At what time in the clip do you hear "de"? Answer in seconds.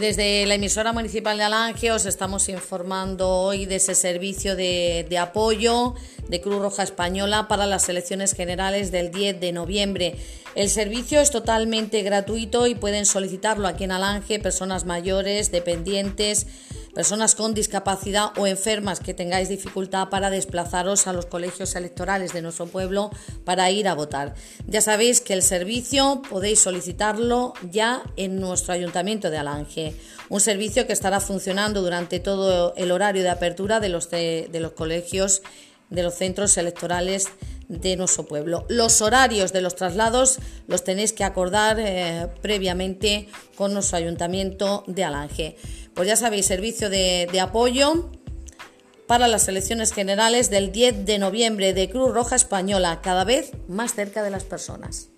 1.38-1.42, 3.66-3.76, 4.54-5.04, 5.08-5.18, 6.28-6.40, 9.40-9.50, 22.32-22.42, 29.30-29.38, 33.22-33.30, 33.78-33.90, 34.10-34.50, 35.90-36.02, 37.68-37.96, 39.52-39.60, 44.86-45.04, 46.90-47.28, 47.30-47.40, 51.06-51.18, 51.72-51.88, 54.22-54.30